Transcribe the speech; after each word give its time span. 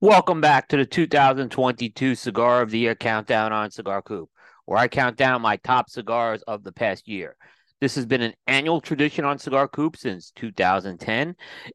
Welcome 0.00 0.40
back 0.40 0.68
to 0.68 0.76
the 0.76 0.86
2022 0.86 2.14
Cigar 2.14 2.62
of 2.62 2.70
the 2.70 2.78
Year 2.78 2.94
Countdown 2.94 3.52
on 3.52 3.72
Cigar 3.72 4.00
Coop, 4.00 4.30
where 4.64 4.78
I 4.78 4.86
count 4.86 5.16
down 5.16 5.42
my 5.42 5.56
top 5.56 5.90
cigars 5.90 6.40
of 6.42 6.62
the 6.62 6.70
past 6.70 7.08
year. 7.08 7.34
This 7.80 7.96
has 7.96 8.06
been 8.06 8.22
an 8.22 8.34
annual 8.46 8.80
tradition 8.80 9.24
on 9.24 9.40
Cigar 9.40 9.66
Coop 9.66 9.96
since 9.96 10.30
2010, 10.36 11.34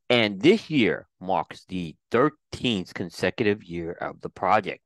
and 0.09 0.41
this 0.41 0.70
year 0.70 1.05
marks 1.20 1.65
the 1.65 1.97
13th 2.11 2.93
consecutive 2.93 3.61
year 3.61 3.91
of 3.91 4.21
the 4.21 4.29
project. 4.29 4.79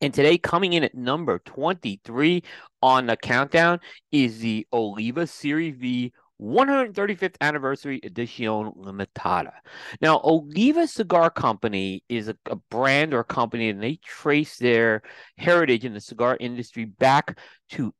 And 0.00 0.12
today, 0.12 0.36
coming 0.36 0.72
in 0.72 0.82
at 0.82 0.96
number 0.96 1.38
23 1.38 2.42
on 2.82 3.06
the 3.06 3.16
countdown, 3.16 3.78
is 4.10 4.40
the 4.40 4.66
Oliva 4.72 5.28
Serie 5.28 5.70
V 5.70 6.12
135th 6.40 7.36
anniversary 7.40 8.00
edition 8.02 8.72
limitada. 8.76 9.52
Now, 10.00 10.20
Oliva 10.24 10.86
Cigar 10.86 11.30
Company 11.30 12.02
is 12.08 12.28
a, 12.28 12.36
a, 12.46 12.56
brand 12.56 13.12
or 13.12 13.24
company, 13.24 13.68
and 13.68 13.82
they 13.82 13.96
trace 14.04 14.56
their 14.56 15.02
heritage 15.36 15.84
in 15.84 15.92
the 15.92 16.00
cigar 16.00 16.36
industry 16.40 16.84
back 16.84 17.38
to 17.70 17.92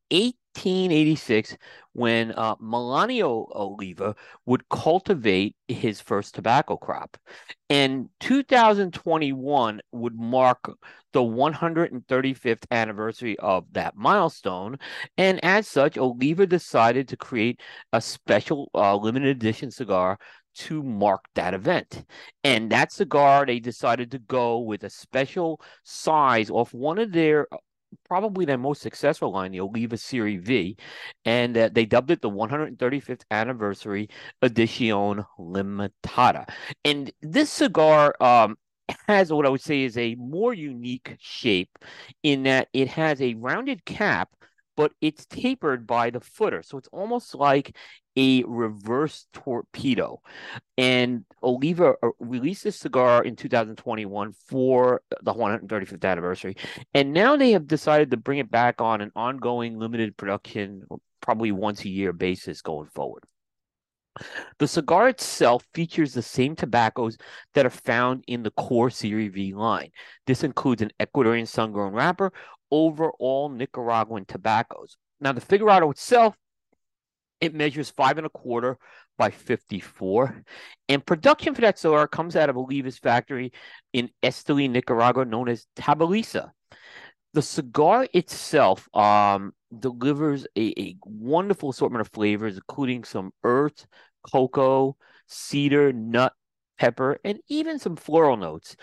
1886 0.55 1.57
when 1.93 2.31
uh, 2.33 2.55
Melanio 2.55 3.47
Oliva 3.55 4.15
would 4.45 4.67
cultivate 4.69 5.55
his 5.67 5.99
first 6.01 6.35
tobacco 6.35 6.77
crop. 6.77 7.17
And 7.69 8.09
2021 8.19 9.81
would 9.91 10.15
mark 10.15 10.71
the 11.13 11.21
135th 11.21 12.63
anniversary 12.71 13.37
of 13.39 13.65
that 13.73 13.95
milestone. 13.95 14.77
And 15.17 15.43
as 15.43 15.67
such, 15.67 15.97
Oliva 15.97 16.45
decided 16.45 17.07
to 17.09 17.17
create 17.17 17.59
a 17.93 18.01
special 18.01 18.69
uh, 18.73 18.95
limited 18.95 19.29
edition 19.29 19.71
cigar 19.71 20.17
to 20.53 20.83
mark 20.83 21.25
that 21.35 21.53
event. 21.53 22.05
And 22.43 22.71
that 22.71 22.91
cigar, 22.91 23.45
they 23.45 23.59
decided 23.59 24.11
to 24.11 24.19
go 24.19 24.59
with 24.59 24.83
a 24.83 24.89
special 24.89 25.61
size 25.83 26.49
off 26.49 26.73
one 26.73 26.99
of 26.99 27.11
their 27.11 27.47
probably 28.11 28.43
their 28.43 28.57
most 28.57 28.81
successful 28.81 29.31
line, 29.31 29.53
the 29.53 29.61
Oliva 29.61 29.95
Serie 29.95 30.35
V, 30.35 30.75
and 31.23 31.57
uh, 31.57 31.69
they 31.71 31.85
dubbed 31.85 32.11
it 32.11 32.21
the 32.21 32.29
135th 32.29 33.21
anniversary 33.31 34.09
edition 34.41 35.23
limitada. 35.39 36.45
And 36.83 37.09
this 37.21 37.49
cigar 37.49 38.13
um, 38.19 38.57
has 39.07 39.31
what 39.31 39.45
I 39.45 39.49
would 39.49 39.61
say 39.61 39.83
is 39.83 39.97
a 39.97 40.15
more 40.15 40.53
unique 40.53 41.15
shape 41.21 41.79
in 42.21 42.43
that 42.43 42.67
it 42.73 42.89
has 42.89 43.21
a 43.21 43.35
rounded 43.35 43.85
cap 43.85 44.27
but 44.75 44.91
it's 45.01 45.25
tapered 45.25 45.85
by 45.85 46.09
the 46.09 46.19
footer. 46.19 46.63
So 46.63 46.77
it's 46.77 46.89
almost 46.91 47.35
like 47.35 47.75
a 48.15 48.43
reverse 48.43 49.27
torpedo. 49.33 50.21
And 50.77 51.25
Oliva 51.43 51.95
uh, 52.03 52.09
released 52.19 52.63
this 52.63 52.79
cigar 52.79 53.23
in 53.23 53.35
2021 53.35 54.33
for 54.47 55.01
the 55.21 55.33
135th 55.33 56.03
anniversary. 56.03 56.55
And 56.93 57.13
now 57.13 57.35
they 57.35 57.51
have 57.51 57.67
decided 57.67 58.11
to 58.11 58.17
bring 58.17 58.39
it 58.39 58.51
back 58.51 58.81
on 58.81 59.01
an 59.01 59.11
ongoing 59.15 59.77
limited 59.77 60.17
production, 60.17 60.83
probably 61.21 61.51
once 61.51 61.83
a 61.85 61.89
year 61.89 62.13
basis 62.13 62.61
going 62.61 62.87
forward. 62.87 63.23
The 64.59 64.67
cigar 64.67 65.07
itself 65.07 65.65
features 65.73 66.13
the 66.13 66.21
same 66.21 66.55
tobaccos 66.55 67.17
that 67.53 67.65
are 67.65 67.69
found 67.69 68.25
in 68.27 68.43
the 68.43 68.51
core 68.51 68.89
Serie 68.89 69.29
V 69.29 69.53
line. 69.53 69.89
This 70.27 70.43
includes 70.43 70.81
an 70.81 70.91
Ecuadorian 70.99 71.47
sun 71.47 71.71
grown 71.71 71.93
wrapper 71.93 72.33
over 72.71 73.11
all 73.19 73.49
Nicaraguan 73.49 74.25
tobaccos. 74.25 74.97
Now, 75.19 75.33
the 75.33 75.41
Figurado 75.41 75.91
itself 75.91 76.35
it 77.41 77.55
measures 77.55 77.89
five 77.89 78.17
and 78.17 78.27
a 78.27 78.29
quarter 78.29 78.77
by 79.17 79.31
54. 79.31 80.43
And 80.87 81.05
production 81.05 81.55
for 81.55 81.61
that 81.61 81.79
cigar 81.79 82.07
comes 82.07 82.35
out 82.35 82.49
of 82.49 82.57
Oliva's 82.57 82.99
factory 82.99 83.51
in 83.91 84.09
Esteli, 84.23 84.69
Nicaragua, 84.69 85.25
known 85.25 85.49
as 85.49 85.65
Tabolisa. 85.75 86.51
The 87.33 87.41
cigar 87.41 88.07
itself 88.13 88.87
um, 88.95 89.53
delivers 89.77 90.45
a, 90.55 90.79
a 90.79 90.95
wonderful 91.03 91.71
assortment 91.71 92.01
of 92.01 92.11
flavors, 92.13 92.57
including 92.57 93.03
some 93.03 93.31
earth, 93.43 93.87
cocoa, 94.31 94.95
cedar, 95.27 95.91
nut, 95.93 96.33
pepper, 96.81 97.19
and 97.23 97.39
even 97.47 97.77
some 97.77 97.95
floral 97.95 98.37
notes. 98.37 98.75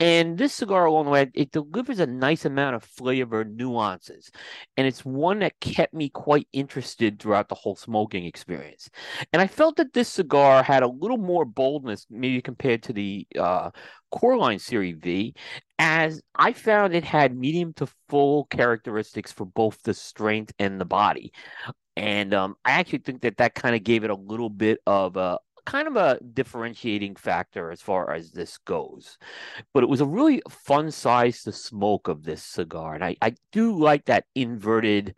And 0.00 0.36
this 0.36 0.52
cigar, 0.52 0.86
along 0.86 1.04
the 1.04 1.12
way, 1.12 1.30
it 1.34 1.52
delivers 1.52 2.00
a 2.00 2.06
nice 2.06 2.44
amount 2.44 2.74
of 2.74 2.82
flavor 2.82 3.44
nuances. 3.44 4.32
And 4.76 4.88
it's 4.88 5.04
one 5.04 5.38
that 5.38 5.60
kept 5.60 5.94
me 5.94 6.08
quite 6.08 6.48
interested 6.52 7.20
throughout 7.20 7.48
the 7.48 7.54
whole 7.54 7.76
smoking 7.76 8.24
experience. 8.24 8.90
And 9.32 9.40
I 9.40 9.46
felt 9.46 9.76
that 9.76 9.92
this 9.92 10.08
cigar 10.08 10.64
had 10.64 10.82
a 10.82 10.88
little 10.88 11.16
more 11.16 11.44
boldness, 11.44 12.06
maybe 12.10 12.42
compared 12.42 12.82
to 12.84 12.92
the 12.92 13.24
uh, 13.38 13.70
Coreline 14.10 14.58
Serie 14.58 14.94
V, 14.94 15.36
as 15.78 16.20
I 16.34 16.54
found 16.54 16.92
it 16.92 17.04
had 17.04 17.36
medium 17.36 17.72
to 17.74 17.86
full 18.08 18.46
characteristics 18.46 19.30
for 19.30 19.44
both 19.44 19.80
the 19.84 19.94
strength 19.94 20.52
and 20.58 20.80
the 20.80 20.84
body. 20.84 21.32
And 21.96 22.34
um, 22.34 22.56
I 22.64 22.72
actually 22.72 22.98
think 22.98 23.22
that 23.22 23.36
that 23.36 23.54
kind 23.54 23.76
of 23.76 23.84
gave 23.84 24.02
it 24.02 24.10
a 24.10 24.16
little 24.16 24.50
bit 24.50 24.80
of 24.84 25.16
a, 25.16 25.38
kind 25.64 25.88
of 25.88 25.96
a 25.96 26.18
differentiating 26.32 27.16
factor 27.16 27.70
as 27.70 27.80
far 27.80 28.12
as 28.12 28.32
this 28.32 28.58
goes. 28.58 29.18
But 29.72 29.82
it 29.82 29.88
was 29.88 30.00
a 30.00 30.06
really 30.06 30.42
fun 30.48 30.90
size 30.90 31.42
to 31.42 31.52
smoke 31.52 32.08
of 32.08 32.24
this 32.24 32.42
cigar. 32.42 32.94
And 32.94 33.04
I, 33.04 33.16
I 33.22 33.34
do 33.52 33.76
like 33.78 34.06
that 34.06 34.26
inverted 34.34 35.14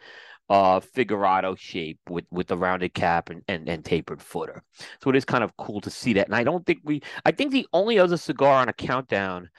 uh 0.48 0.78
figurado 0.78 1.56
shape 1.56 1.98
with 2.08 2.24
with 2.30 2.46
the 2.46 2.56
rounded 2.56 2.94
cap 2.94 3.30
and, 3.30 3.42
and 3.48 3.68
and 3.68 3.84
tapered 3.84 4.22
footer 4.22 4.62
so 5.02 5.10
it 5.10 5.16
is 5.16 5.24
kind 5.24 5.42
of 5.42 5.56
cool 5.56 5.80
to 5.80 5.90
see 5.90 6.12
that 6.12 6.26
and 6.26 6.36
i 6.36 6.44
don't 6.44 6.64
think 6.64 6.78
we 6.84 7.02
i 7.24 7.32
think 7.32 7.50
the 7.50 7.66
only 7.72 7.98
other 7.98 8.16
cigar 8.16 8.60
on 8.60 8.68
a 8.68 8.72
countdown 8.72 9.50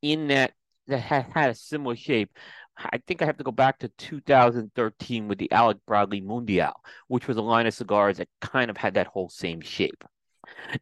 in 0.00 0.26
that 0.26 0.52
that 0.88 0.98
had, 0.98 1.26
had 1.32 1.50
a 1.50 1.54
similar 1.54 1.94
shape 1.94 2.28
I 2.76 2.98
think 3.06 3.22
I 3.22 3.26
have 3.26 3.36
to 3.36 3.44
go 3.44 3.52
back 3.52 3.78
to 3.80 3.88
2013 3.88 5.28
with 5.28 5.38
the 5.38 5.50
Alec 5.52 5.78
Bradley 5.86 6.20
Mundial, 6.20 6.72
which 7.08 7.28
was 7.28 7.36
a 7.36 7.42
line 7.42 7.66
of 7.66 7.74
cigars 7.74 8.18
that 8.18 8.28
kind 8.40 8.70
of 8.70 8.76
had 8.76 8.94
that 8.94 9.06
whole 9.08 9.28
same 9.28 9.60
shape. 9.60 10.04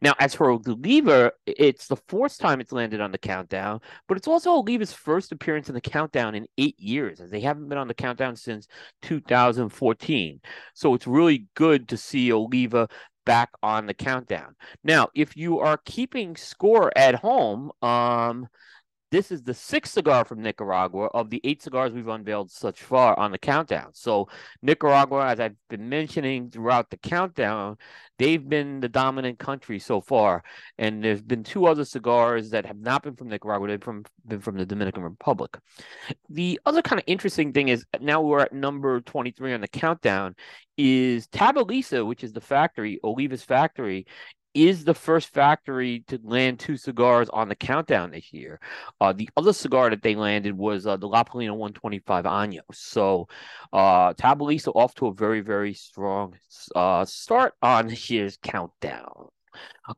Now, 0.01 0.13
as 0.19 0.33
for 0.33 0.49
Oliva, 0.49 1.31
it's 1.45 1.87
the 1.87 1.97
fourth 2.07 2.37
time 2.37 2.61
it's 2.61 2.71
landed 2.71 3.01
on 3.01 3.11
the 3.11 3.17
countdown, 3.17 3.81
but 4.07 4.17
it's 4.17 4.27
also 4.27 4.51
Oliva's 4.51 4.93
first 4.93 5.31
appearance 5.31 5.69
in 5.69 5.75
the 5.75 5.81
countdown 5.81 6.35
in 6.35 6.47
eight 6.57 6.79
years, 6.79 7.19
as 7.19 7.29
they 7.29 7.41
haven't 7.41 7.69
been 7.69 7.77
on 7.77 7.87
the 7.87 7.93
countdown 7.93 8.35
since 8.35 8.67
2014. 9.01 10.39
So 10.73 10.93
it's 10.93 11.07
really 11.07 11.47
good 11.55 11.89
to 11.89 11.97
see 11.97 12.31
Oliva 12.31 12.87
back 13.25 13.49
on 13.61 13.85
the 13.85 13.93
countdown. 13.93 14.55
Now, 14.83 15.09
if 15.13 15.35
you 15.37 15.59
are 15.59 15.79
keeping 15.85 16.35
score 16.35 16.91
at 16.97 17.15
home, 17.15 17.71
um, 17.81 18.47
this 19.11 19.29
is 19.29 19.43
the 19.43 19.53
sixth 19.53 19.93
cigar 19.93 20.23
from 20.23 20.41
Nicaragua 20.41 21.07
of 21.13 21.29
the 21.29 21.41
eight 21.43 21.61
cigars 21.61 21.91
we've 21.91 22.07
unveiled 22.07 22.49
such 22.49 22.81
far 22.81 23.17
on 23.19 23.31
the 23.31 23.37
countdown. 23.37 23.89
So, 23.93 24.29
Nicaragua, 24.61 25.27
as 25.27 25.39
I've 25.41 25.55
been 25.69 25.89
mentioning 25.89 26.49
throughout 26.49 26.89
the 26.89 26.97
countdown, 26.97 27.77
they've 28.17 28.47
been 28.47 28.79
the 28.79 28.87
dominant 28.87 29.37
country 29.37 29.79
so 29.79 29.99
far. 29.99 30.43
And 30.77 31.03
there's 31.03 31.21
been 31.21 31.43
two 31.43 31.65
other 31.65 31.83
cigars 31.83 32.51
that 32.51 32.65
have 32.65 32.79
not 32.79 33.03
been 33.03 33.17
from 33.17 33.27
Nicaragua, 33.27 33.67
they've 33.67 33.83
from, 33.83 34.05
been 34.25 34.39
from 34.39 34.57
the 34.57 34.65
Dominican 34.65 35.03
Republic. 35.03 35.57
The 36.29 36.59
other 36.65 36.81
kind 36.81 36.99
of 36.99 37.03
interesting 37.05 37.51
thing 37.51 37.67
is 37.67 37.85
now 37.99 38.21
we're 38.21 38.39
at 38.39 38.53
number 38.53 39.01
23 39.01 39.53
on 39.53 39.61
the 39.61 39.67
countdown 39.67 40.35
is 40.77 41.27
Tabolisa, 41.27 42.05
which 42.07 42.23
is 42.23 42.31
the 42.31 42.41
factory, 42.41 42.99
Oliva's 43.03 43.43
factory, 43.43 44.07
is 44.53 44.83
the 44.83 44.93
first 44.93 45.29
factory 45.29 46.03
to 46.07 46.19
land 46.23 46.59
two 46.59 46.77
cigars 46.77 47.29
on 47.29 47.49
the 47.49 47.55
countdown 47.55 48.11
this 48.11 48.33
year. 48.33 48.59
Uh, 48.99 49.13
the 49.13 49.29
other 49.37 49.53
cigar 49.53 49.89
that 49.89 50.01
they 50.01 50.15
landed 50.15 50.57
was 50.57 50.85
uh, 50.85 50.97
the 50.97 51.07
La 51.07 51.23
Palina 51.23 51.51
125 51.51 52.25
Años. 52.25 52.61
So 52.73 53.27
uh, 53.71 54.13
Tabolisa 54.13 54.71
off 54.75 54.93
to 54.95 55.07
a 55.07 55.13
very, 55.13 55.41
very 55.41 55.73
strong 55.73 56.35
uh, 56.75 57.05
start 57.05 57.53
on 57.61 57.93
year's 58.07 58.37
countdown. 58.41 59.27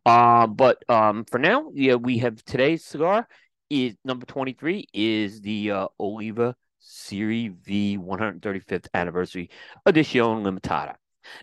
Uh, 0.05 0.47
but 0.47 0.87
um, 0.89 1.25
for 1.25 1.39
now, 1.39 1.69
yeah, 1.73 1.95
we 1.95 2.17
have 2.19 2.43
today's 2.45 2.83
cigar 2.83 3.27
is 3.69 3.95
number 4.05 4.25
23 4.25 4.87
is 4.93 5.41
the 5.41 5.71
uh, 5.71 5.87
Oliva 5.99 6.55
Serie 6.79 7.49
V 7.49 7.97
135th 7.97 8.87
anniversary 8.93 9.49
edition 9.85 10.43
limitada. 10.43 10.95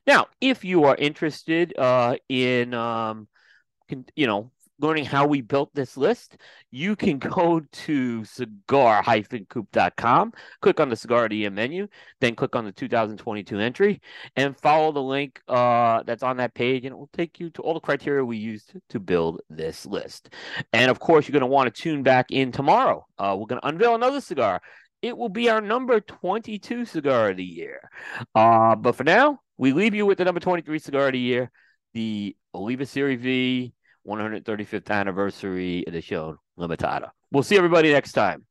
Now, 0.06 0.26
if 0.40 0.64
you 0.64 0.84
are 0.84 0.96
interested 0.96 1.76
uh, 1.78 2.16
in, 2.28 2.74
um, 2.74 3.28
you 4.14 4.26
know, 4.26 4.50
learning 4.80 5.04
how 5.04 5.26
we 5.26 5.42
built 5.42 5.74
this 5.74 5.96
list, 5.96 6.36
you 6.70 6.94
can 6.96 7.18
go 7.18 7.60
to 7.72 8.24
cigar-coop.com, 8.24 10.32
click 10.60 10.80
on 10.80 10.88
the 10.88 10.96
cigar 10.96 11.28
DM 11.28 11.52
menu, 11.52 11.86
then 12.20 12.34
click 12.34 12.56
on 12.56 12.64
the 12.64 12.72
2022 12.72 13.58
entry, 13.58 14.00
and 14.36 14.56
follow 14.56 14.92
the 14.92 15.02
link 15.02 15.42
uh, 15.48 16.02
that's 16.04 16.22
on 16.22 16.38
that 16.38 16.54
page, 16.54 16.84
and 16.84 16.92
it 16.92 16.98
will 16.98 17.10
take 17.12 17.38
you 17.38 17.50
to 17.50 17.60
all 17.62 17.74
the 17.74 17.80
criteria 17.80 18.24
we 18.24 18.38
used 18.38 18.72
to 18.88 18.98
build 18.98 19.42
this 19.50 19.84
list. 19.86 20.30
And 20.72 20.90
of 20.90 20.98
course, 20.98 21.28
you're 21.28 21.38
going 21.38 21.42
to 21.42 21.46
want 21.46 21.72
to 21.72 21.82
tune 21.82 22.02
back 22.02 22.30
in 22.30 22.50
tomorrow. 22.52 23.06
Uh, 23.18 23.36
we're 23.38 23.46
going 23.46 23.60
to 23.60 23.68
unveil 23.68 23.94
another 23.94 24.20
cigar. 24.20 24.60
It 25.02 25.16
will 25.16 25.30
be 25.30 25.48
our 25.48 25.62
number 25.62 26.00
22 26.00 26.84
cigar 26.84 27.30
of 27.30 27.38
the 27.38 27.44
year. 27.44 27.88
Uh, 28.34 28.76
but 28.76 28.96
for 28.96 29.04
now, 29.04 29.40
we 29.60 29.74
leave 29.74 29.94
you 29.94 30.06
with 30.06 30.16
the 30.16 30.24
number 30.24 30.40
23 30.40 30.78
cigar 30.78 31.08
of 31.08 31.12
the 31.12 31.18
year, 31.18 31.50
the 31.92 32.34
Oliva 32.54 32.86
Serie 32.86 33.16
V 33.16 33.74
135th 34.08 34.90
anniversary 34.90 35.84
edition 35.86 36.38
limitada. 36.58 37.10
We'll 37.30 37.42
see 37.42 37.58
everybody 37.58 37.92
next 37.92 38.12
time. 38.12 38.46